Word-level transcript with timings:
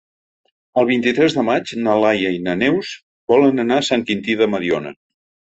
El 0.81 0.87
vint-i-tres 0.91 1.35
de 1.39 1.43
maig 1.49 1.73
na 1.87 1.97
Laia 2.05 2.31
i 2.37 2.41
na 2.47 2.57
Neus 2.63 2.95
volen 3.35 3.67
anar 3.67 3.79
a 3.83 3.87
Sant 3.91 4.09
Quintí 4.11 4.39
de 4.43 4.51
Mediona. 4.57 4.97